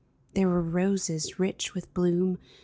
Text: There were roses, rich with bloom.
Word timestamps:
There 0.33 0.47
were 0.49 0.63
roses, 0.63 1.37
rich 1.37 1.75
with 1.75 1.93
bloom. 1.93 2.39